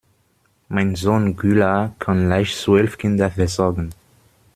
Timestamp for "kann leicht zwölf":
1.99-2.97